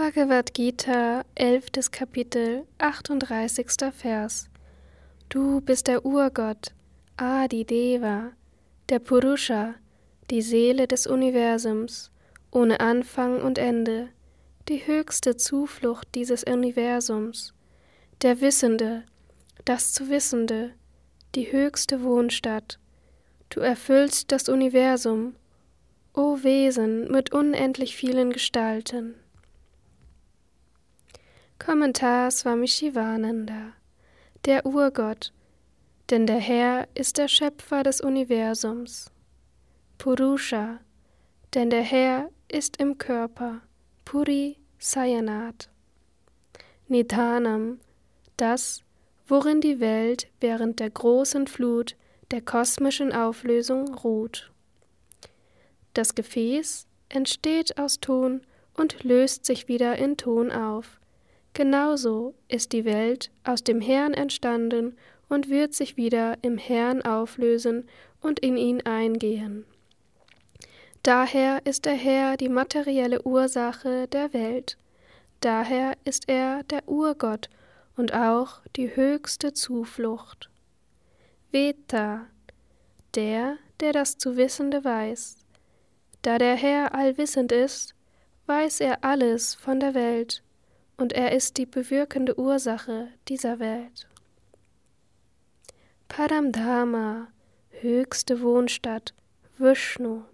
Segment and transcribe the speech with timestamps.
[0.00, 1.90] Bhagavad Gita, 11.
[1.90, 3.92] Kapitel, 38.
[3.92, 4.48] Vers.
[5.28, 6.72] Du bist der Urgott,
[7.18, 8.32] Adi Deva,
[8.88, 9.74] der Purusha,
[10.30, 12.10] die Seele des Universums,
[12.50, 14.08] ohne Anfang und Ende,
[14.70, 17.52] die höchste Zuflucht dieses Universums,
[18.22, 19.02] der Wissende,
[19.66, 20.70] das zu Wissende,
[21.34, 22.78] die höchste Wohnstatt.
[23.50, 25.36] Du erfüllst das Universum,
[26.14, 29.16] o Wesen mit unendlich vielen Gestalten.
[31.62, 33.74] Kommentar Swami Shivananda
[34.46, 35.30] Der Urgott,
[36.08, 39.10] denn der Herr ist der Schöpfer des Universums.
[39.98, 40.80] Purusha,
[41.52, 43.60] denn der Herr ist im Körper.
[44.06, 45.68] Puri Sayanat.
[46.88, 47.78] Nidhanam,
[48.38, 48.82] das,
[49.28, 51.94] worin die Welt während der großen Flut
[52.30, 54.50] der kosmischen Auflösung ruht.
[55.92, 58.40] Das Gefäß entsteht aus Ton
[58.72, 61.00] und löst sich wieder in Ton auf.
[61.60, 64.96] Genauso ist die Welt aus dem Herrn entstanden
[65.28, 67.86] und wird sich wieder im Herrn auflösen
[68.22, 69.66] und in ihn eingehen.
[71.02, 74.78] Daher ist der Herr die materielle Ursache der Welt,
[75.40, 77.50] daher ist er der Urgott
[77.94, 80.48] und auch die höchste Zuflucht.
[81.50, 82.24] Veta,
[83.14, 85.36] der, der das zu Wissende weiß.
[86.22, 87.94] Da der Herr allwissend ist,
[88.46, 90.42] weiß er alles von der Welt
[91.00, 94.06] und er ist die bewirkende Ursache dieser Welt.
[96.08, 97.28] Padamdharma,
[97.80, 99.14] höchste Wohnstadt,
[99.56, 100.24] Vishnu.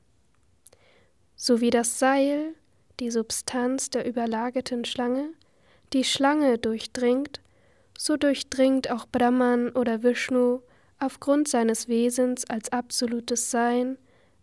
[1.36, 2.54] So wie das Seil,
[2.98, 5.30] die Substanz der überlagerten Schlange,
[5.92, 7.40] die Schlange durchdringt,
[7.96, 10.62] so durchdringt auch Brahman oder Vishnu
[10.98, 13.98] aufgrund seines Wesens als absolutes Sein,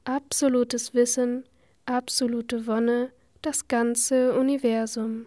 [0.05, 1.43] absolutes Wissen,
[1.85, 5.25] absolute Wonne das ganze Universum.